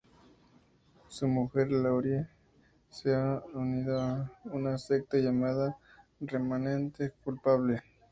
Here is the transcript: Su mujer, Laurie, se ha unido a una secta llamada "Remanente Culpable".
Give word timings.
Su 1.09 1.27
mujer, 1.27 1.71
Laurie, 1.71 2.27
se 2.89 3.13
ha 3.13 3.39
unido 3.53 4.01
a 4.01 4.31
una 4.45 4.79
secta 4.79 5.17
llamada 5.19 5.77
"Remanente 6.19 7.11
Culpable". 7.23 7.83